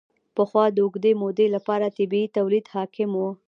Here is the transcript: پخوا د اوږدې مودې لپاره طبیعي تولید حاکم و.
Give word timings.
پخوا 0.35 0.65
د 0.75 0.77
اوږدې 0.83 1.11
مودې 1.21 1.47
لپاره 1.55 1.93
طبیعي 1.97 2.27
تولید 2.37 2.65
حاکم 2.73 3.09
و. 3.17 3.21